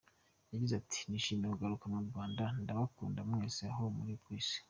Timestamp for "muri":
3.97-4.13